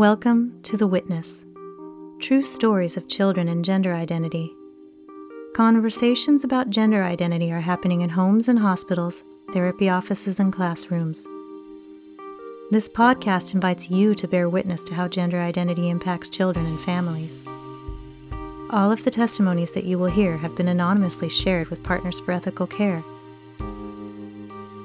Welcome 0.00 0.62
to 0.62 0.78
The 0.78 0.86
Witness 0.86 1.44
True 2.22 2.42
Stories 2.42 2.96
of 2.96 3.06
Children 3.06 3.48
and 3.48 3.62
Gender 3.62 3.92
Identity. 3.92 4.50
Conversations 5.54 6.42
about 6.42 6.70
gender 6.70 7.04
identity 7.04 7.52
are 7.52 7.60
happening 7.60 8.00
in 8.00 8.08
homes 8.08 8.48
and 8.48 8.58
hospitals, 8.58 9.22
therapy 9.52 9.90
offices, 9.90 10.40
and 10.40 10.54
classrooms. 10.54 11.26
This 12.70 12.88
podcast 12.88 13.52
invites 13.52 13.90
you 13.90 14.14
to 14.14 14.26
bear 14.26 14.48
witness 14.48 14.82
to 14.84 14.94
how 14.94 15.06
gender 15.06 15.38
identity 15.38 15.90
impacts 15.90 16.30
children 16.30 16.64
and 16.64 16.80
families. 16.80 17.38
All 18.70 18.90
of 18.90 19.04
the 19.04 19.10
testimonies 19.10 19.72
that 19.72 19.84
you 19.84 19.98
will 19.98 20.08
hear 20.08 20.38
have 20.38 20.56
been 20.56 20.68
anonymously 20.68 21.28
shared 21.28 21.68
with 21.68 21.82
Partners 21.82 22.20
for 22.20 22.32
Ethical 22.32 22.66
Care. 22.66 23.04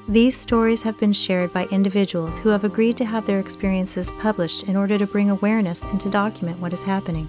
These 0.08 0.38
stories 0.38 0.84
have 0.84 1.00
been 1.00 1.14
shared 1.14 1.52
by 1.52 1.66
individuals 1.66 2.38
who 2.38 2.50
have 2.50 2.64
agreed 2.64 2.96
to 2.98 3.06
have 3.06 3.26
their 3.26 3.40
experiences 3.40 4.12
published 4.20 4.64
in 4.64 4.76
order 4.76 5.00
to 5.00 5.08
bring 5.08 5.32
awareness 5.32 5.82
and 5.82 6.00
to 6.02 6.12
document 6.12 6.60
what 6.60 6.74
is 6.74 6.84
happening. 6.84 7.28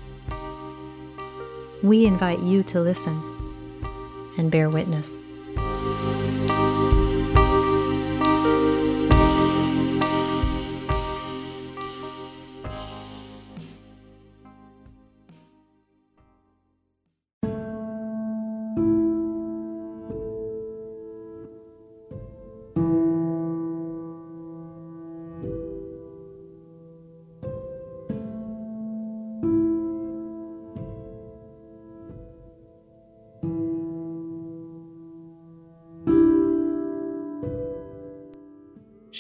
We 1.83 2.05
invite 2.05 2.41
you 2.41 2.63
to 2.65 2.81
listen 2.81 3.23
and 4.37 4.51
bear 4.51 4.69
witness. 4.69 5.15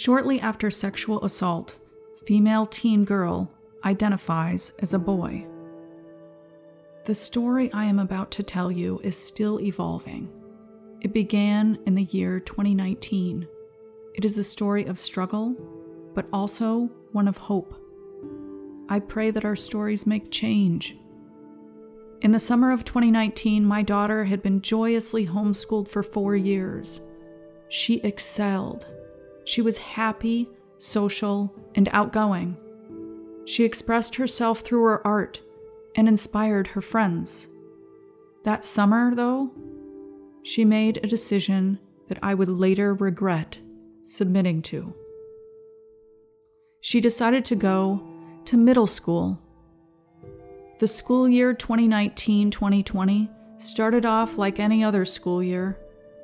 Shortly 0.06 0.38
after 0.38 0.70
sexual 0.70 1.24
assault, 1.24 1.74
female 2.26 2.64
teen 2.64 3.04
girl 3.04 3.50
identifies 3.84 4.70
as 4.78 4.94
a 4.94 5.00
boy. 5.00 5.44
The 7.06 7.14
story 7.16 7.72
I 7.72 7.86
am 7.86 7.98
about 7.98 8.30
to 8.30 8.44
tell 8.44 8.70
you 8.70 9.00
is 9.02 9.18
still 9.18 9.60
evolving. 9.60 10.30
It 11.00 11.12
began 11.12 11.80
in 11.86 11.96
the 11.96 12.04
year 12.04 12.38
2019. 12.38 13.48
It 14.14 14.24
is 14.24 14.38
a 14.38 14.44
story 14.44 14.84
of 14.84 15.00
struggle, 15.00 15.56
but 16.14 16.28
also 16.32 16.88
one 17.10 17.26
of 17.26 17.36
hope. 17.36 17.74
I 18.88 19.00
pray 19.00 19.32
that 19.32 19.44
our 19.44 19.56
stories 19.56 20.06
make 20.06 20.30
change. 20.30 20.96
In 22.20 22.30
the 22.30 22.38
summer 22.38 22.70
of 22.70 22.84
2019, 22.84 23.64
my 23.64 23.82
daughter 23.82 24.22
had 24.22 24.40
been 24.40 24.62
joyously 24.62 25.26
homeschooled 25.26 25.88
for 25.88 26.04
four 26.04 26.36
years. 26.36 27.00
She 27.70 27.96
excelled 28.02 28.86
she 29.46 29.62
was 29.62 29.78
happy, 29.78 30.50
social, 30.78 31.54
and 31.76 31.88
outgoing. 31.92 32.56
She 33.46 33.64
expressed 33.64 34.16
herself 34.16 34.60
through 34.60 34.82
her 34.82 35.06
art 35.06 35.40
and 35.94 36.08
inspired 36.08 36.66
her 36.66 36.80
friends. 36.80 37.48
That 38.44 38.64
summer, 38.64 39.14
though, 39.14 39.52
she 40.42 40.64
made 40.64 40.98
a 40.98 41.06
decision 41.06 41.78
that 42.08 42.18
I 42.22 42.34
would 42.34 42.48
later 42.48 42.92
regret 42.92 43.58
submitting 44.02 44.62
to. 44.62 44.92
She 46.80 47.00
decided 47.00 47.44
to 47.46 47.56
go 47.56 48.02
to 48.46 48.56
middle 48.56 48.86
school. 48.86 49.40
The 50.80 50.88
school 50.88 51.28
year 51.28 51.54
2019 51.54 52.50
2020 52.50 53.30
started 53.58 54.04
off 54.04 54.38
like 54.38 54.58
any 54.58 54.82
other 54.82 55.04
school 55.04 55.42
year. 55.42 55.78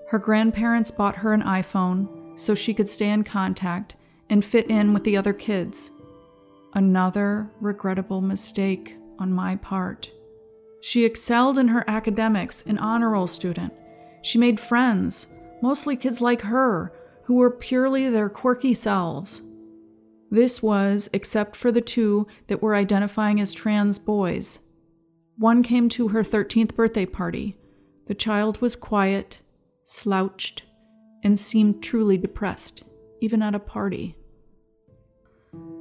Her 0.08 0.18
grandparents 0.18 0.90
bought 0.90 1.16
her 1.16 1.32
an 1.32 1.42
iPhone 1.42 2.21
so 2.36 2.54
she 2.54 2.74
could 2.74 2.88
stay 2.88 3.10
in 3.10 3.24
contact 3.24 3.96
and 4.30 4.44
fit 4.44 4.68
in 4.70 4.92
with 4.92 5.04
the 5.04 5.16
other 5.16 5.32
kids. 5.32 5.90
Another 6.74 7.50
regrettable 7.60 8.20
mistake 8.20 8.96
on 9.18 9.32
my 9.32 9.56
part. 9.56 10.10
She 10.80 11.04
excelled 11.04 11.58
in 11.58 11.68
her 11.68 11.84
academics, 11.88 12.62
an 12.62 12.78
honor 12.78 13.10
roll 13.10 13.26
student. 13.26 13.72
She 14.22 14.38
made 14.38 14.58
friends, 14.58 15.28
mostly 15.62 15.96
kids 15.96 16.20
like 16.20 16.42
her, 16.42 16.92
who 17.24 17.34
were 17.34 17.50
purely 17.50 18.08
their 18.08 18.28
quirky 18.28 18.74
selves. 18.74 19.42
This 20.30 20.62
was, 20.62 21.10
except 21.12 21.54
for 21.54 21.70
the 21.70 21.80
two 21.80 22.26
that 22.46 22.62
were 22.62 22.74
identifying 22.74 23.40
as 23.40 23.52
trans 23.52 23.98
boys. 23.98 24.58
One 25.36 25.62
came 25.62 25.88
to 25.90 26.08
her 26.08 26.22
13th 26.22 26.74
birthday 26.74 27.06
party. 27.06 27.58
The 28.06 28.14
child 28.14 28.60
was 28.60 28.74
quiet, 28.74 29.40
slouched, 29.84 30.62
and 31.22 31.38
seemed 31.38 31.82
truly 31.82 32.16
depressed, 32.16 32.82
even 33.20 33.42
at 33.42 33.54
a 33.54 33.58
party. 33.58 34.16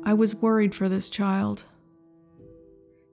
I 0.03 0.13
was 0.13 0.35
worried 0.35 0.73
for 0.73 0.89
this 0.89 1.09
child. 1.09 1.63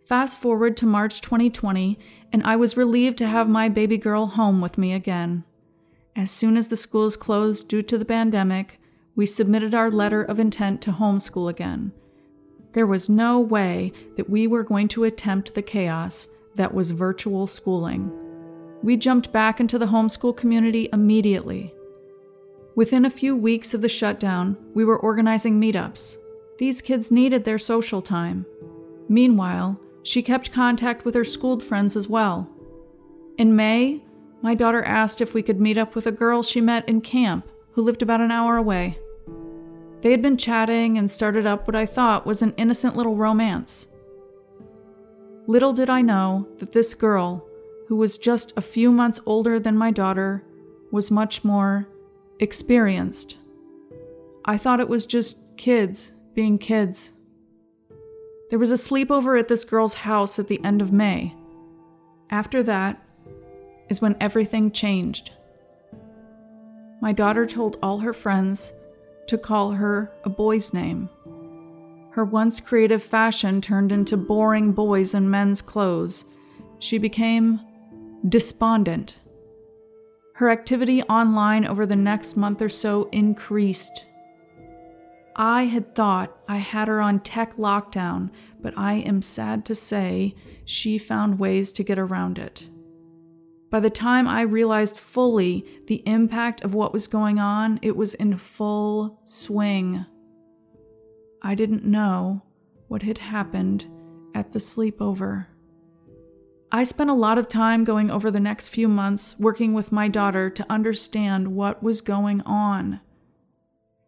Fast 0.07 0.41
forward 0.41 0.77
to 0.79 0.87
March 0.87 1.21
2020, 1.21 1.99
and 2.33 2.43
I 2.45 2.57
was 2.57 2.77
relieved 2.77 3.19
to 3.19 3.27
have 3.27 3.49
my 3.49 3.69
baby 3.69 3.99
girl 3.99 4.27
home 4.27 4.61
with 4.61 4.79
me 4.79 4.93
again. 4.95 5.45
As 6.17 6.31
soon 6.31 6.57
as 6.57 6.69
the 6.69 6.77
schools 6.77 7.17
closed 7.17 7.69
due 7.69 7.83
to 7.83 7.99
the 7.99 8.05
pandemic, 8.05 8.81
we 9.15 9.27
submitted 9.27 9.75
our 9.75 9.91
letter 9.91 10.23
of 10.23 10.39
intent 10.39 10.81
to 10.83 10.93
homeschool 10.93 11.51
again. 11.51 11.93
There 12.73 12.87
was 12.87 13.09
no 13.09 13.41
way 13.41 13.93
that 14.17 14.31
we 14.31 14.47
were 14.47 14.63
going 14.63 14.89
to 14.89 15.05
attempt 15.05 15.55
the 15.55 15.63
chaos 15.63 16.29
that 16.55 16.75
was 16.75 16.91
virtual 16.91 17.47
schooling. 17.47 18.11
We 18.83 18.97
jumped 18.97 19.33
back 19.33 19.61
into 19.61 19.79
the 19.79 19.87
homeschool 19.87 20.37
community 20.37 20.89
immediately. 20.93 21.75
Within 22.79 23.05
a 23.05 23.11
few 23.11 23.35
weeks 23.35 23.75
of 23.75 23.81
the 23.81 23.89
shutdown, 23.89 24.57
we 24.73 24.85
were 24.85 25.01
organizing 25.01 25.61
meetups. 25.61 26.17
These 26.59 26.81
kids 26.81 27.11
needed 27.11 27.45
their 27.45 27.59
social 27.59 28.01
time. 28.01 28.47
Meanwhile, 29.09 29.81
she 30.05 30.23
kept 30.23 30.53
contact 30.53 31.05
with 31.05 31.17
her 31.17 31.25
schooled 31.25 31.61
friends 31.61 31.97
as 31.97 32.07
well. 32.07 32.49
In 33.37 33.57
May, 33.57 34.05
my 34.43 34.55
daughter 34.55 34.85
asked 34.85 35.21
if 35.21 35.35
we 35.35 35.43
could 35.43 35.61
meet 35.61 35.77
up 35.77 35.97
with 35.97 36.07
a 36.07 36.13
girl 36.13 36.45
she 36.45 36.61
met 36.61 36.89
in 36.89 37.01
camp 37.01 37.51
who 37.73 37.83
lived 37.83 38.01
about 38.01 38.21
an 38.21 38.31
hour 38.31 38.57
away. 38.57 38.97
They 40.03 40.13
had 40.13 40.23
been 40.23 40.37
chatting 40.37 40.99
and 40.99 41.11
started 41.11 41.47
up 41.47 41.67
what 41.67 41.75
I 41.75 41.85
thought 41.85 42.27
was 42.27 42.43
an 42.43 42.55
innocent 42.57 42.95
little 42.95 43.17
romance. 43.17 43.89
Little 45.49 45.73
did 45.73 45.91
I 45.91 46.01
know 46.01 46.47
that 46.61 46.71
this 46.71 46.95
girl, 46.95 47.45
who 47.89 47.97
was 47.97 48.19
just 48.19 48.53
a 48.57 48.61
few 48.61 48.93
months 48.93 49.19
older 49.27 49.59
than 49.59 49.77
my 49.77 49.91
daughter, 49.91 50.45
was 50.93 51.11
much 51.11 51.43
more 51.43 51.89
experienced. 52.41 53.37
I 54.45 54.57
thought 54.59 54.81
it 54.81 54.89
was 54.89 55.07
just 55.07 55.39
kids 55.57 56.13
being 56.35 56.59
kids. 56.59 57.13
There 58.51 58.59
was 58.59 58.71
a 58.71 58.77
sleepover 58.77 59.39
at 59.39 59.49
this 59.49 59.65
girl's 59.65 59.95
house 59.95 60.39
at 60.39 60.49
the 60.49 60.63
end 60.65 60.81
of 60.81 60.93
May. 60.93 61.35
After 62.31 62.63
that 62.63 63.03
is 63.89 64.01
when 64.01 64.17
everything 64.21 64.71
changed. 64.71 65.33
My 67.01 67.13
daughter 67.13 67.47
told 67.47 67.77
all 67.83 67.99
her 67.99 68.13
friends 68.13 68.73
to 69.29 69.39
call 69.39 69.73
her 69.73 70.11
a 70.25 70.29
boy's 70.29 70.73
name. 70.73 71.09
Her 72.13 72.25
once 72.25 72.59
creative 72.59 73.03
fashion 73.03 73.61
turned 73.61 73.93
into 73.93 74.17
boring 74.17 74.73
boys 74.73 75.15
in 75.15 75.31
men's 75.31 75.63
clothes. 75.63 76.25
She 76.79 76.99
became 76.99 77.61
despondent. 78.29 79.18
Her 80.39 80.51
activity 80.51 81.03
online 81.03 81.65
over 81.65 81.85
the 81.85 81.97
next 81.97 82.37
month 82.37 82.63
or 82.63 82.69
so 82.69 83.09
increased. 83.11 84.07
I 85.35 85.65
had 85.65 85.97
thought 85.97 86.39
I 86.47 86.59
had 86.59 86.87
her 86.87 87.01
on 87.01 87.19
tech 87.19 87.57
lockdown, 87.57 88.31
but 88.61 88.73
I 88.79 88.95
am 88.95 89.21
sad 89.21 89.65
to 89.65 89.75
say 89.75 90.37
she 90.65 90.97
found 90.97 91.41
ways 91.41 91.73
to 91.73 91.83
get 91.83 91.99
around 91.99 92.39
it. 92.39 92.69
By 93.69 93.81
the 93.81 93.91
time 93.91 94.29
I 94.29 94.43
realized 94.43 94.97
fully 94.97 95.67
the 95.89 96.05
impact 96.07 96.63
of 96.63 96.73
what 96.73 96.93
was 96.93 97.09
going 97.09 97.41
on, 97.41 97.81
it 97.83 97.97
was 97.97 98.15
in 98.15 98.39
full 98.39 99.21
swing. 99.25 100.07
I 101.43 101.57
didn't 101.57 101.85
know 101.85 102.45
what 102.87 103.03
had 103.03 103.19
happened 103.19 103.87
at 104.37 104.53
the 104.53 104.61
sleepover. 104.61 105.47
I 106.71 106.85
spent 106.85 107.09
a 107.09 107.15
lot 107.15 107.39
of 107.39 107.49
time 107.49 107.85
going 107.85 108.11
over 108.11 108.31
the 108.31 108.41
next 108.41 108.69
few 108.69 108.89
months 108.89 109.39
working 109.39 109.73
with 109.73 109.91
my 109.91 110.07
daughter 110.09 110.51
to 110.51 110.67
understand 110.69 111.57
what 111.57 111.83
was 111.83 112.03
going 112.03 112.43
on. 112.43 113.01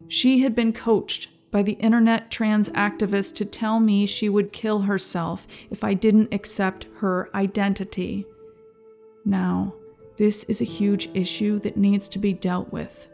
She 0.07 0.39
had 0.41 0.53
been 0.53 0.71
coached 0.71 1.29
by 1.49 1.63
the 1.63 1.73
internet 1.73 2.29
trans 2.29 2.69
activist 2.69 3.35
to 3.35 3.45
tell 3.45 3.79
me 3.79 4.05
she 4.05 4.29
would 4.29 4.53
kill 4.53 4.81
herself 4.81 5.47
if 5.71 5.83
I 5.83 5.95
didn't 5.95 6.33
accept 6.33 6.85
her 6.97 7.29
identity. 7.35 8.25
Now, 9.25 9.73
this 10.17 10.43
is 10.43 10.61
a 10.61 10.65
huge 10.65 11.09
issue 11.15 11.59
that 11.59 11.77
needs 11.77 12.07
to 12.09 12.19
be 12.19 12.31
dealt 12.31 12.71
with. 12.71 13.07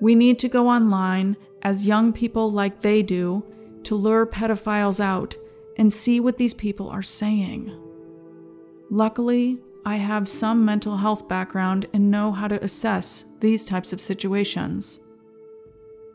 We 0.00 0.14
need 0.14 0.38
to 0.38 0.48
go 0.48 0.68
online, 0.68 1.36
as 1.62 1.86
young 1.86 2.12
people 2.12 2.52
like 2.52 2.80
they 2.80 3.02
do, 3.02 3.44
to 3.84 3.96
lure 3.96 4.24
pedophiles 4.24 5.00
out 5.00 5.36
and 5.76 5.92
see 5.92 6.20
what 6.20 6.38
these 6.38 6.54
people 6.54 6.88
are 6.88 7.02
saying. 7.02 7.83
Luckily, 8.94 9.58
I 9.84 9.96
have 9.96 10.28
some 10.28 10.64
mental 10.64 10.96
health 10.96 11.26
background 11.26 11.88
and 11.92 12.12
know 12.12 12.30
how 12.30 12.46
to 12.46 12.62
assess 12.62 13.24
these 13.40 13.64
types 13.64 13.92
of 13.92 14.00
situations. 14.00 15.00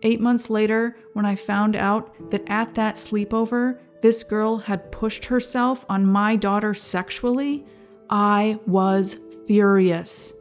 Eight 0.01 0.21
months 0.21 0.49
later, 0.49 0.95
when 1.11 1.25
I 1.25 1.35
found 1.35 1.75
out 1.75 2.31
that 2.31 2.49
at 2.49 2.75
that 2.75 2.95
sleepover, 2.95 3.79
this 4.01 4.23
girl 4.23 4.59
had 4.59 4.93
pushed 4.93 5.25
herself 5.25 5.85
on 5.89 6.05
my 6.05 6.37
daughter 6.37 6.73
sexually, 6.73 7.65
I 8.09 8.61
was 8.65 9.17
furious. 9.45 10.31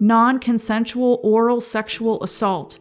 Non 0.00 0.40
consensual 0.40 1.20
oral 1.22 1.60
sexual 1.60 2.20
assault. 2.24 2.80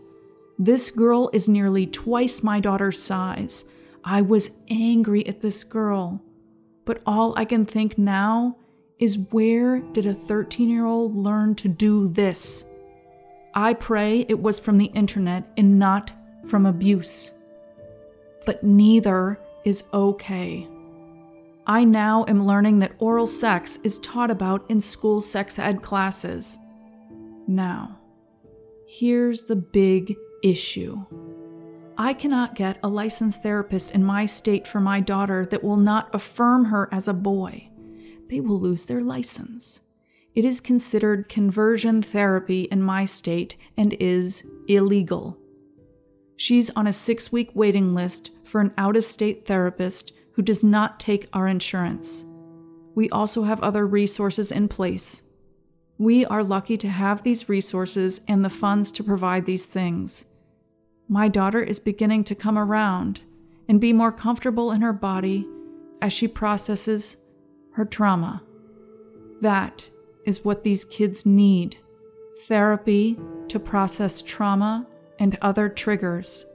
This 0.57 0.89
girl 0.89 1.29
is 1.31 1.47
nearly 1.47 1.85
twice 1.85 2.41
my 2.41 2.59
daughter's 2.59 2.99
size. 2.99 3.65
I 4.03 4.23
was 4.23 4.49
angry 4.67 5.27
at 5.27 5.41
this 5.41 5.63
girl. 5.63 6.23
But 6.85 7.03
all 7.05 7.35
I 7.37 7.45
can 7.45 7.67
think 7.67 7.99
now 7.99 8.57
is 8.99 9.17
where 9.31 9.79
did 9.79 10.05
a 10.05 10.13
13 10.13 10.69
year 10.69 10.85
old 10.85 11.15
learn 11.15 11.55
to 11.55 11.67
do 11.67 12.07
this? 12.09 12.65
I 13.53 13.73
pray 13.73 14.25
it 14.27 14.39
was 14.39 14.59
from 14.59 14.77
the 14.77 14.85
internet 14.85 15.45
and 15.57 15.79
not 15.79 16.11
from 16.45 16.65
abuse. 16.65 17.31
But 18.45 18.63
neither 18.63 19.39
is 19.63 19.83
okay. 19.93 20.67
I 21.67 21.83
now 21.83 22.25
am 22.27 22.45
learning 22.45 22.79
that 22.79 22.95
oral 22.99 23.25
sex 23.25 23.79
is 23.83 23.99
taught 23.99 24.29
about 24.29 24.69
in 24.69 24.79
school 24.79 25.19
sex 25.19 25.57
ed 25.57 25.81
classes. 25.81 26.59
Now, 27.47 27.97
here's 28.87 29.45
the 29.45 29.55
big 29.55 30.15
issue. 30.43 31.03
I 31.97 32.13
cannot 32.13 32.55
get 32.55 32.77
a 32.83 32.89
licensed 32.89 33.41
therapist 33.41 33.91
in 33.91 34.03
my 34.03 34.25
state 34.25 34.67
for 34.67 34.79
my 34.79 34.99
daughter 34.99 35.45
that 35.47 35.63
will 35.63 35.77
not 35.77 36.13
affirm 36.13 36.65
her 36.65 36.89
as 36.91 37.07
a 37.07 37.13
boy. 37.13 37.69
They 38.29 38.39
will 38.39 38.59
lose 38.59 38.85
their 38.85 39.01
license. 39.01 39.81
It 40.33 40.43
is 40.43 40.59
considered 40.59 41.29
conversion 41.29 42.01
therapy 42.01 42.63
in 42.63 42.81
my 42.81 43.05
state 43.05 43.55
and 43.77 43.93
is 43.99 44.45
illegal. 44.67 45.37
She's 46.35 46.69
on 46.71 46.87
a 46.87 46.93
six 46.93 47.31
week 47.31 47.51
waiting 47.53 47.95
list 47.95 48.31
for 48.43 48.59
an 48.59 48.73
out 48.77 48.97
of 48.97 49.05
state 49.05 49.45
therapist 49.45 50.11
who 50.33 50.41
does 50.41 50.63
not 50.63 50.99
take 50.99 51.29
our 51.31 51.47
insurance. 51.47 52.25
We 52.93 53.09
also 53.09 53.43
have 53.43 53.61
other 53.61 53.87
resources 53.87 54.51
in 54.51 54.67
place. 54.67 55.23
We 55.97 56.25
are 56.25 56.43
lucky 56.43 56.77
to 56.77 56.89
have 56.89 57.23
these 57.23 57.47
resources 57.47 58.19
and 58.27 58.43
the 58.43 58.49
funds 58.49 58.91
to 58.93 59.03
provide 59.03 59.45
these 59.45 59.67
things. 59.67 60.25
My 61.07 61.29
daughter 61.29 61.61
is 61.61 61.79
beginning 61.79 62.25
to 62.25 62.35
come 62.35 62.57
around 62.57 63.21
and 63.69 63.79
be 63.79 63.93
more 63.93 64.11
comfortable 64.11 64.71
in 64.71 64.81
her 64.81 64.93
body 64.93 65.47
as 66.01 66.11
she 66.11 66.27
processes 66.27 67.17
her 67.75 67.85
trauma. 67.85 68.41
That 69.41 69.89
is 70.25 70.45
what 70.45 70.63
these 70.63 70.85
kids 70.85 71.25
need 71.25 71.77
therapy 72.43 73.17
to 73.49 73.59
process 73.59 74.21
trauma 74.21 74.87
and 75.19 75.37
other 75.41 75.67
triggers. 75.67 76.45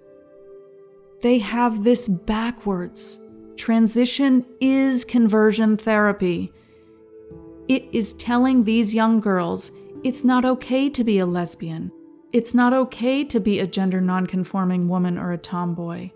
They 1.20 1.38
have 1.38 1.84
this 1.84 2.08
backwards. 2.08 3.19
Transition 3.56 4.46
is 4.61 5.05
conversion 5.05 5.76
therapy. 5.76 6.52
It 7.69 7.84
is 7.93 8.14
telling 8.14 8.64
these 8.64 8.94
young 8.94 9.20
girls 9.20 9.72
it's 10.02 10.25
not 10.25 10.46
okay 10.46 10.88
to 10.88 11.05
be 11.05 11.19
a 11.19 11.26
lesbian. 11.26 11.93
It's 12.32 12.55
not 12.55 12.72
okay 12.72 13.25
to 13.25 13.38
be 13.38 13.61
a 13.61 13.67
gender 13.67 14.00
nonconforming 14.00 14.88
woman 14.88 15.19
or 15.19 15.32
a 15.32 15.38
tomboy. 15.38 16.11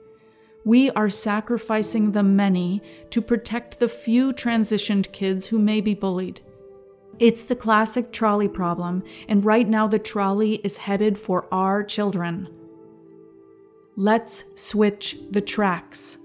We 0.64 0.90
are 0.90 1.10
sacrificing 1.10 2.12
the 2.12 2.22
many 2.22 2.80
to 3.10 3.20
protect 3.20 3.78
the 3.78 3.88
few 3.88 4.32
transitioned 4.32 5.12
kids 5.12 5.46
who 5.46 5.58
may 5.58 5.82
be 5.82 5.94
bullied. 5.94 6.40
It's 7.18 7.44
the 7.44 7.54
classic 7.54 8.12
trolley 8.12 8.48
problem, 8.48 9.02
and 9.28 9.44
right 9.44 9.68
now 9.68 9.86
the 9.86 9.98
trolley 9.98 10.54
is 10.64 10.78
headed 10.78 11.18
for 11.18 11.46
our 11.52 11.84
children. 11.84 12.48
Let's 13.94 14.44
switch 14.54 15.18
the 15.30 15.42
tracks. 15.42 16.18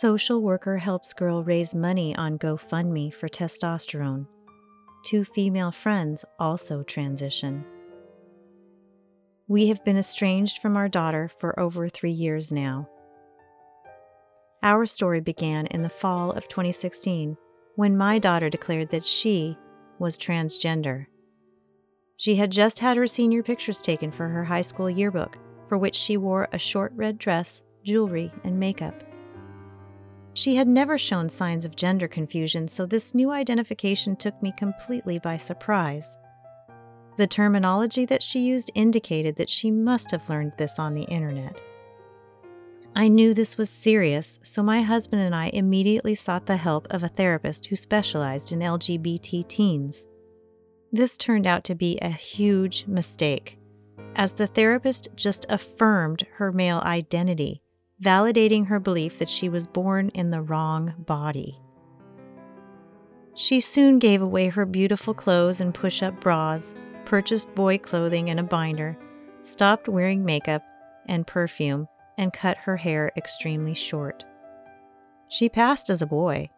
Social 0.00 0.40
worker 0.40 0.78
helps 0.78 1.12
girl 1.12 1.42
raise 1.42 1.74
money 1.74 2.14
on 2.14 2.38
GoFundMe 2.38 3.12
for 3.12 3.28
testosterone. 3.28 4.28
Two 5.04 5.24
female 5.24 5.72
friends 5.72 6.24
also 6.38 6.84
transition. 6.84 7.64
We 9.48 9.66
have 9.66 9.84
been 9.84 9.98
estranged 9.98 10.62
from 10.62 10.76
our 10.76 10.88
daughter 10.88 11.32
for 11.40 11.58
over 11.58 11.88
three 11.88 12.12
years 12.12 12.52
now. 12.52 12.88
Our 14.62 14.86
story 14.86 15.20
began 15.20 15.66
in 15.66 15.82
the 15.82 15.88
fall 15.88 16.30
of 16.30 16.46
2016 16.46 17.36
when 17.74 17.96
my 17.96 18.20
daughter 18.20 18.48
declared 18.48 18.90
that 18.90 19.04
she 19.04 19.58
was 19.98 20.16
transgender. 20.16 21.06
She 22.16 22.36
had 22.36 22.52
just 22.52 22.78
had 22.78 22.96
her 22.96 23.08
senior 23.08 23.42
pictures 23.42 23.82
taken 23.82 24.12
for 24.12 24.28
her 24.28 24.44
high 24.44 24.62
school 24.62 24.88
yearbook, 24.88 25.38
for 25.68 25.76
which 25.76 25.96
she 25.96 26.16
wore 26.16 26.46
a 26.52 26.58
short 26.58 26.92
red 26.94 27.18
dress, 27.18 27.62
jewelry, 27.82 28.32
and 28.44 28.60
makeup. 28.60 29.02
She 30.38 30.54
had 30.54 30.68
never 30.68 30.98
shown 30.98 31.28
signs 31.28 31.64
of 31.64 31.74
gender 31.74 32.06
confusion, 32.06 32.68
so 32.68 32.86
this 32.86 33.12
new 33.12 33.32
identification 33.32 34.14
took 34.14 34.40
me 34.40 34.54
completely 34.56 35.18
by 35.18 35.36
surprise. 35.36 36.16
The 37.16 37.26
terminology 37.26 38.04
that 38.04 38.22
she 38.22 38.38
used 38.38 38.70
indicated 38.76 39.34
that 39.34 39.50
she 39.50 39.72
must 39.72 40.12
have 40.12 40.30
learned 40.30 40.52
this 40.56 40.78
on 40.78 40.94
the 40.94 41.02
internet. 41.06 41.60
I 42.94 43.08
knew 43.08 43.34
this 43.34 43.58
was 43.58 43.68
serious, 43.68 44.38
so 44.44 44.62
my 44.62 44.82
husband 44.82 45.22
and 45.22 45.34
I 45.34 45.46
immediately 45.46 46.14
sought 46.14 46.46
the 46.46 46.56
help 46.56 46.86
of 46.88 47.02
a 47.02 47.08
therapist 47.08 47.66
who 47.66 47.74
specialized 47.74 48.52
in 48.52 48.60
LGBT 48.60 49.48
teens. 49.48 50.06
This 50.92 51.16
turned 51.16 51.48
out 51.48 51.64
to 51.64 51.74
be 51.74 51.98
a 51.98 52.10
huge 52.10 52.86
mistake, 52.86 53.58
as 54.14 54.30
the 54.30 54.46
therapist 54.46 55.08
just 55.16 55.46
affirmed 55.48 56.28
her 56.36 56.52
male 56.52 56.78
identity 56.84 57.60
validating 58.02 58.66
her 58.66 58.78
belief 58.78 59.18
that 59.18 59.28
she 59.28 59.48
was 59.48 59.66
born 59.66 60.08
in 60.10 60.30
the 60.30 60.40
wrong 60.40 60.94
body. 60.98 61.60
She 63.34 63.60
soon 63.60 63.98
gave 63.98 64.20
away 64.20 64.48
her 64.48 64.66
beautiful 64.66 65.14
clothes 65.14 65.60
and 65.60 65.74
push 65.74 66.02
up 66.02 66.20
bras, 66.20 66.74
purchased 67.04 67.54
boy 67.54 67.78
clothing 67.78 68.30
and 68.30 68.40
a 68.40 68.44
binder, 68.44 68.98
stopped 69.42 69.88
wearing 69.88 70.24
makeup 70.24 70.62
and 71.06 71.26
perfume, 71.26 71.88
and 72.16 72.32
cut 72.32 72.56
her 72.58 72.76
hair 72.76 73.12
extremely 73.16 73.74
short. 73.74 74.24
She 75.28 75.48
passed 75.48 75.88
as 75.88 76.02
a 76.02 76.06
boy. 76.06 76.50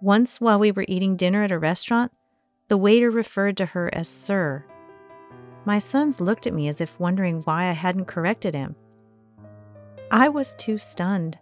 Once, 0.00 0.40
while 0.40 0.58
we 0.58 0.70
were 0.70 0.84
eating 0.86 1.16
dinner 1.16 1.42
at 1.42 1.52
a 1.52 1.58
restaurant, 1.58 2.12
the 2.68 2.76
waiter 2.76 3.10
referred 3.10 3.56
to 3.56 3.66
her 3.66 3.92
as 3.94 4.08
Sir. 4.08 4.64
My 5.64 5.78
sons 5.78 6.20
looked 6.20 6.46
at 6.46 6.54
me 6.54 6.68
as 6.68 6.80
if 6.80 7.00
wondering 7.00 7.40
why 7.42 7.64
I 7.68 7.72
hadn't 7.72 8.04
corrected 8.04 8.54
him. 8.54 8.76
I 10.10 10.30
was 10.30 10.54
too 10.54 10.78
stunned 10.78 11.38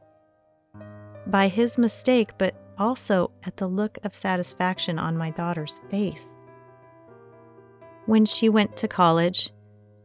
by 1.26 1.48
his 1.48 1.78
mistake, 1.78 2.30
but 2.36 2.54
also 2.78 3.30
at 3.44 3.56
the 3.56 3.68
look 3.68 3.98
of 4.02 4.14
satisfaction 4.14 4.98
on 4.98 5.16
my 5.16 5.30
daughter's 5.30 5.80
face. 5.90 6.26
When 8.06 8.24
she 8.24 8.48
went 8.48 8.76
to 8.78 8.88
college, 8.88 9.52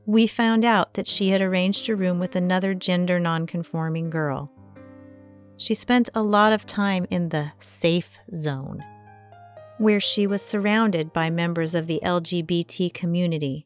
we 0.06 0.28
found 0.28 0.64
out 0.64 0.94
that 0.94 1.08
she 1.08 1.30
had 1.30 1.42
arranged 1.42 1.90
a 1.90 1.96
room 1.96 2.20
with 2.20 2.36
another 2.36 2.74
gender 2.74 3.20
nonconforming 3.20 4.10
girl. 4.10 4.52
She 5.58 5.74
spent 5.74 6.10
a 6.14 6.24
lot 6.24 6.54
of 6.54 6.66
time 6.66 7.06
in 7.10 7.30
the 7.30 7.52
safe 7.60 8.18
zone, 8.36 8.84
where 9.78 10.00
she 10.00 10.26
was 10.28 10.42
surrounded 10.42 11.14
by 11.14 11.30
members 11.30 11.76
of 11.76 11.88
the 11.88 12.02
LGBT 12.04 12.94
community. 12.94 13.66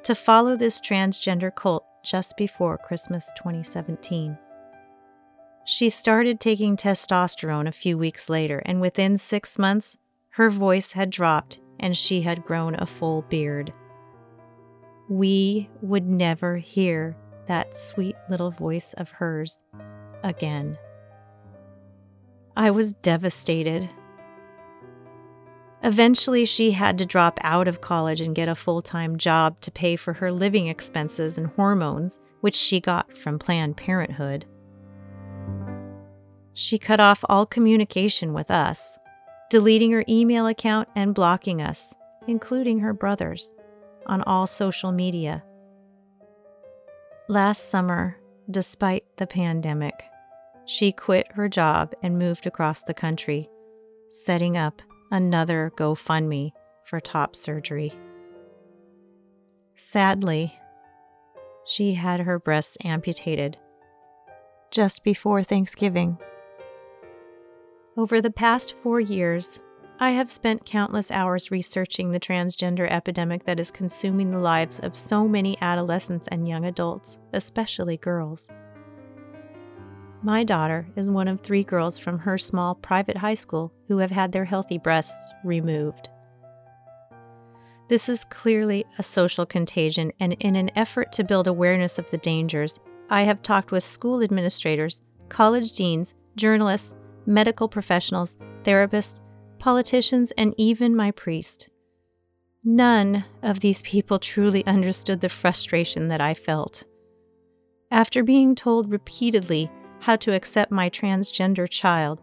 to 0.04 0.14
follow 0.14 0.58
this 0.58 0.82
transgender 0.82 1.56
cult 1.56 1.86
just 2.04 2.36
before 2.36 2.78
Christmas 2.78 3.26
2017. 3.38 4.38
She 5.68 5.90
started 5.90 6.40
taking 6.40 6.78
testosterone 6.78 7.68
a 7.68 7.72
few 7.72 7.98
weeks 7.98 8.30
later, 8.30 8.62
and 8.66 8.80
within 8.80 9.18
six 9.18 9.58
months, 9.58 9.98
her 10.30 10.52
voice 10.52 10.92
had 10.92 11.10
dropped 11.10 11.60
and 11.80 11.98
she 11.98 12.22
had 12.22 12.46
grown 12.46 12.76
a 12.76 12.86
full 12.86 13.24
beard. 13.24 13.74
We 15.10 15.70
would 15.82 16.06
never 16.06 16.58
hear 16.58 17.18
that 17.48 17.78
sweet 17.78 18.16
little 18.30 18.52
voice 18.52 18.94
of 18.94 19.12
hers 19.12 19.58
again. 20.24 20.78
I 22.56 22.72
was 22.72 22.94
devastated. 22.94 23.90
Eventually, 25.84 26.46
she 26.46 26.72
had 26.72 26.98
to 27.00 27.06
drop 27.06 27.40
out 27.42 27.68
of 27.68 27.82
college 27.82 28.22
and 28.22 28.36
get 28.36 28.48
a 28.48 28.56
full 28.56 28.82
time 28.82 29.18
job 29.18 29.60
to 29.62 29.72
pay 29.72 29.96
for 29.96 30.14
her 30.14 30.32
living 30.32 30.68
expenses 30.68 31.38
and 31.38 31.48
hormones, 31.48 32.20
which 32.42 32.56
she 32.56 32.80
got 32.80 33.18
from 33.18 33.40
Planned 33.40 33.78
Parenthood. 33.78 34.46
She 36.58 36.80
cut 36.80 37.02
off 37.02 37.20
all 37.28 37.46
communication 37.46 38.32
with 38.32 38.50
us, 38.50 38.98
deleting 39.50 39.92
her 39.92 40.06
email 40.08 40.48
account 40.48 40.88
and 40.96 41.14
blocking 41.14 41.62
us, 41.62 41.94
including 42.28 42.80
her 42.80 42.94
brothers, 42.94 43.52
on 44.06 44.22
all 44.22 44.48
social 44.48 44.94
media. 44.94 45.44
Last 47.28 47.70
summer, 47.70 48.18
despite 48.50 49.04
the 49.18 49.28
pandemic, 49.28 50.06
she 50.66 50.94
quit 50.94 51.28
her 51.34 51.50
job 51.50 51.94
and 52.02 52.18
moved 52.18 52.48
across 52.48 52.82
the 52.84 52.94
country, 52.94 53.50
setting 54.10 54.56
up 54.56 54.82
another 55.12 55.74
GoFundMe 55.76 56.52
for 56.86 57.02
top 57.02 57.36
surgery. 57.36 57.92
Sadly, 59.76 60.58
she 61.66 61.96
had 61.96 62.22
her 62.22 62.40
breasts 62.40 62.78
amputated 62.82 63.58
just 64.72 65.04
before 65.04 65.44
Thanksgiving. 65.44 66.18
Over 67.98 68.20
the 68.20 68.32
past 68.32 68.76
four 68.84 69.00
years, 69.00 69.62
I 70.02 70.12
have 70.12 70.30
spent 70.30 70.66
countless 70.66 71.10
hours 71.12 71.50
researching 71.50 72.12
the 72.12 72.20
transgender 72.20 72.92
epidemic 72.92 73.46
that 73.46 73.58
is 73.58 73.72
consuming 73.72 74.32
the 74.32 74.40
lives 74.40 74.82
of 74.82 74.98
so 74.98 75.30
many 75.30 75.58
adolescents 75.62 76.28
and 76.28 76.46
young 76.46 76.66
adults, 76.66 77.20
especially 77.32 77.96
girls. 77.96 78.50
My 80.22 80.44
daughter 80.44 80.90
is 80.98 81.10
one 81.10 81.30
of 81.30 81.40
three 81.40 81.64
girls 81.64 81.98
from 81.98 82.20
her 82.20 82.38
small 82.38 82.76
private 82.76 83.16
high 83.16 83.34
school 83.34 83.72
who 83.88 84.00
have 84.00 84.12
had 84.12 84.34
their 84.34 84.46
healthy 84.46 84.78
breasts 84.78 85.34
removed. 85.46 86.10
This 87.88 88.10
is 88.10 88.26
clearly 88.26 88.84
a 89.00 89.04
social 89.04 89.46
contagion, 89.46 90.12
and 90.20 90.34
in 90.42 90.58
an 90.58 90.70
effort 90.76 91.14
to 91.14 91.24
build 91.24 91.48
awareness 91.48 91.98
of 91.98 92.12
the 92.12 92.18
dangers, 92.18 92.78
I 93.10 93.22
have 93.22 93.42
talked 93.42 93.72
with 93.72 93.86
school 93.86 94.22
administrators, 94.22 95.04
college 95.30 95.72
deans, 95.72 96.14
journalists, 96.36 96.94
medical 97.26 97.68
professionals, 97.68 98.36
therapists, 98.64 99.20
politicians, 99.60 100.32
and 100.38 100.54
even 100.58 100.96
my 100.96 101.12
priest. 101.12 101.70
None 102.64 103.26
of 103.44 103.60
these 103.60 103.82
people 103.84 104.20
truly 104.20 104.66
understood 104.66 105.22
the 105.22 105.30
frustration 105.30 106.08
that 106.08 106.22
I 106.22 106.34
felt. 106.34 106.84
After 107.92 108.24
being 108.24 108.56
told 108.56 108.92
repeatedly 108.92 109.70
how 110.00 110.16
to 110.18 110.34
accept 110.34 110.72
my 110.72 110.90
transgender 110.90 111.70
child, 111.70 112.20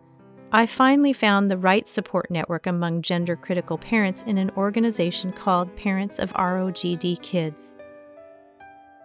I 0.55 0.67
finally 0.67 1.13
found 1.13 1.51
the 1.51 1.57
right 1.57 1.89
support 1.89 2.31
network 2.31 2.67
among 2.67 3.03
gender 3.03 3.37
critical 3.37 3.79
parents 3.79 4.23
in 4.27 4.37
an 4.37 4.51
organization 4.57 5.33
called 5.33 5.75
Parents 5.77 6.19
of 6.19 6.33
ROGD 6.33 7.23
Kids. 7.23 7.73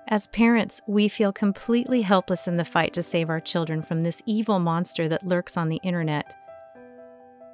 As 0.09 0.27
parents, 0.27 0.79
we 0.87 1.09
feel 1.09 1.33
completely 1.33 2.01
helpless 2.01 2.47
in 2.47 2.55
the 2.55 2.63
fight 2.63 2.93
to 2.93 3.03
save 3.03 3.29
our 3.29 3.41
children 3.41 3.81
from 3.81 4.03
this 4.03 4.21
evil 4.25 4.57
monster 4.57 5.09
that 5.09 5.27
lurks 5.27 5.57
on 5.57 5.67
the 5.67 5.81
internet. 5.83 6.33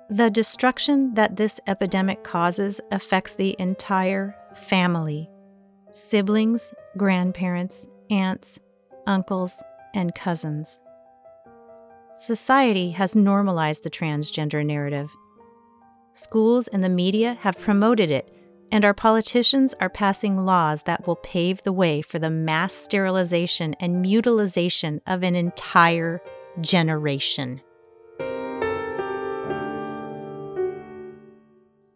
The 0.09 0.29
destruction 0.29 1.15
that 1.15 1.35
this 1.35 1.59
epidemic 1.65 2.23
causes 2.23 2.79
affects 2.91 3.33
the 3.33 3.55
entire 3.57 4.35
family 4.67 5.29
siblings, 5.91 6.73
grandparents, 6.97 7.85
aunts, 8.09 8.59
uncles, 9.05 9.55
and 9.93 10.13
cousins. 10.15 10.79
Society 12.17 12.91
has 12.91 13.15
normalized 13.15 13.83
the 13.83 13.91
transgender 13.91 14.65
narrative. 14.65 15.09
Schools 16.13 16.67
and 16.67 16.83
the 16.83 16.89
media 16.89 17.37
have 17.41 17.59
promoted 17.59 18.09
it 18.09 18.31
and 18.71 18.83
our 18.83 18.93
politicians 18.93 19.73
are 19.79 19.89
passing 19.89 20.45
laws 20.45 20.83
that 20.83 21.05
will 21.05 21.15
pave 21.17 21.61
the 21.63 21.71
way 21.71 22.01
for 22.01 22.19
the 22.19 22.29
mass 22.29 22.73
sterilization 22.73 23.75
and 23.79 24.01
mutilization 24.01 25.01
of 25.05 25.23
an 25.23 25.35
entire 25.35 26.21
generation. 26.61 27.61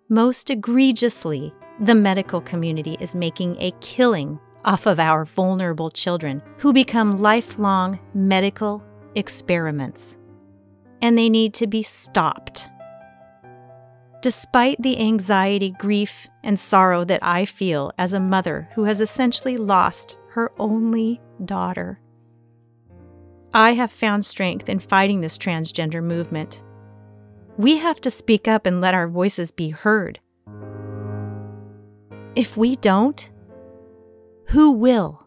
Most 0.09 0.49
egregiously, 0.49 1.53
the 1.79 1.95
medical 1.95 2.39
community 2.39 2.95
is 2.99 3.13
making 3.13 3.57
a 3.59 3.71
killing 3.81 4.39
off 4.63 4.85
of 4.85 4.99
our 4.99 5.25
vulnerable 5.25 5.91
children 5.91 6.41
who 6.57 6.71
become 6.71 7.17
lifelong 7.17 7.99
medical 8.13 8.83
experiments. 9.15 10.15
And 11.01 11.17
they 11.17 11.29
need 11.29 11.53
to 11.55 11.67
be 11.67 11.83
stopped. 11.83 12.69
Despite 14.21 14.81
the 14.81 14.99
anxiety, 14.99 15.71
grief, 15.77 16.27
and 16.43 16.59
sorrow 16.59 17.03
that 17.05 17.23
I 17.23 17.45
feel 17.45 17.91
as 17.97 18.13
a 18.13 18.19
mother 18.19 18.69
who 18.73 18.85
has 18.85 18.99
essentially 18.99 19.57
lost 19.57 20.17
her 20.29 20.51
only 20.57 21.21
daughter, 21.45 21.99
I 23.53 23.73
have 23.73 23.91
found 23.91 24.25
strength 24.25 24.69
in 24.69 24.79
fighting 24.79 25.21
this 25.21 25.37
transgender 25.37 26.03
movement. 26.03 26.63
We 27.57 27.77
have 27.77 28.01
to 28.01 28.11
speak 28.11 28.47
up 28.47 28.65
and 28.65 28.81
let 28.81 28.93
our 28.93 29.07
voices 29.07 29.51
be 29.51 29.69
heard. 29.69 30.19
If 32.35 32.57
we 32.57 32.75
don't, 32.75 33.29
who 34.47 34.71
will? 34.71 35.26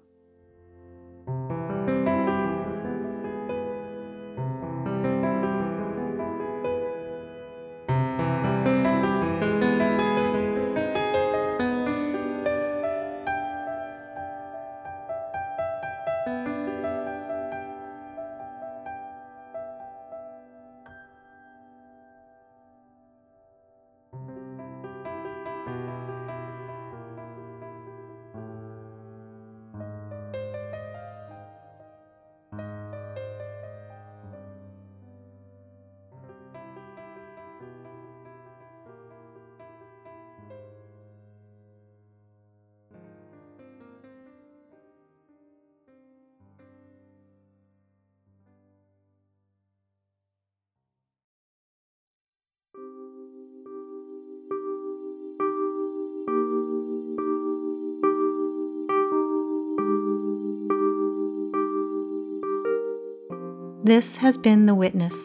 This 63.91 64.19
has 64.19 64.39
been 64.39 64.67
The 64.67 64.75
Witness 64.77 65.21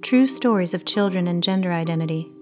True 0.00 0.26
Stories 0.26 0.72
of 0.72 0.86
Children 0.86 1.28
and 1.28 1.42
Gender 1.42 1.70
Identity. 1.70 2.32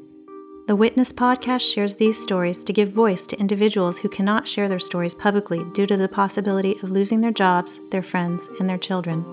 The 0.69 0.77
Witness 0.77 1.13
podcast 1.13 1.63
shares 1.63 1.97
these 1.97 2.23
stories 2.23 2.63
to 2.63 2.73
give 2.73 2.93
voice 2.93 3.27
to 3.27 3.41
individuals 3.41 3.99
who 3.99 4.09
cannot 4.09 4.47
share 4.47 4.69
their 4.69 4.79
stories 4.79 5.17
publicly 5.17 5.65
due 5.75 5.85
to 5.89 5.97
the 5.97 6.07
possibility 6.07 6.77
of 6.81 6.93
losing 6.93 7.23
their 7.23 7.33
jobs, 7.33 7.81
their 7.91 8.05
friends, 8.05 8.47
and 8.61 8.69
their 8.69 8.79
children. 8.79 9.25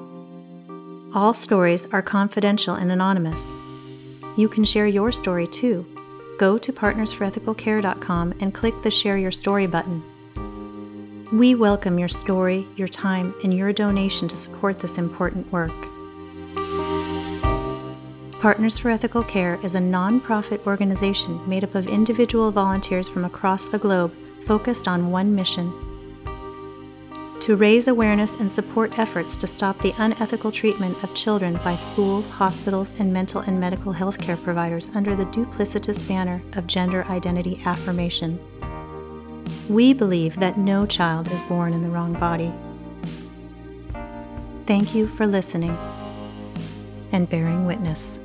All 1.13 1.35
stories 1.35 1.85
are 1.91 2.01
confidential 2.01 2.73
and 2.73 2.91
anonymous. 2.91 3.47
You 4.35 4.49
can 4.49 4.65
share 4.65 4.87
your 4.87 5.11
story 5.11 5.45
too. 5.45 5.85
Go 6.39 6.57
to 6.57 6.73
partnersforethicalcare.com 6.73 8.33
and 8.41 8.51
click 8.51 8.73
the 8.81 8.89
Share 8.89 9.19
Your 9.19 9.31
Story 9.31 9.67
button. 9.67 10.01
We 11.31 11.53
welcome 11.53 11.99
your 11.99 12.09
story, 12.09 12.65
your 12.75 12.87
time, 12.87 13.35
and 13.43 13.53
your 13.53 13.71
donation 13.71 14.27
to 14.29 14.37
support 14.37 14.79
this 14.79 14.97
important 14.97 15.51
work. 15.51 15.94
Partners 18.45 18.77
for 18.77 18.91
Ethical 18.91 19.23
Care 19.23 19.59
is 19.63 19.73
a 19.73 19.79
nonprofit 19.79 20.63
organization 20.67 21.41
made 21.49 21.63
up 21.63 21.73
of 21.73 21.87
individual 21.87 22.51
volunteers 22.51 23.09
from 23.09 23.25
across 23.25 23.65
the 23.65 23.79
globe 23.79 24.13
focused 24.45 24.87
on 24.87 25.09
one 25.09 25.33
mission 25.33 25.73
to 27.39 27.55
raise 27.55 27.87
awareness 27.87 28.35
and 28.35 28.51
support 28.51 28.99
efforts 28.99 29.35
to 29.35 29.47
stop 29.47 29.81
the 29.81 29.95
unethical 29.97 30.51
treatment 30.51 31.03
of 31.03 31.15
children 31.15 31.59
by 31.63 31.73
schools, 31.73 32.29
hospitals, 32.29 32.91
and 32.99 33.11
mental 33.11 33.41
and 33.41 33.59
medical 33.59 33.91
health 33.91 34.19
care 34.19 34.37
providers 34.37 34.91
under 34.93 35.15
the 35.15 35.25
duplicitous 35.25 36.07
banner 36.07 36.39
of 36.53 36.67
gender 36.67 37.03
identity 37.05 37.59
affirmation. 37.65 38.39
We 39.67 39.91
believe 39.91 40.35
that 40.35 40.59
no 40.59 40.85
child 40.85 41.31
is 41.31 41.41
born 41.49 41.73
in 41.73 41.81
the 41.81 41.89
wrong 41.89 42.13
body. 42.13 42.53
Thank 44.67 44.93
you 44.93 45.07
for 45.07 45.25
listening 45.25 45.75
and 47.15 47.29
bearing 47.29 47.65
witness. 47.65 48.19